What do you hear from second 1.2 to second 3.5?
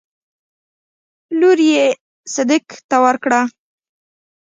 لور يې صدک ته ورکړه.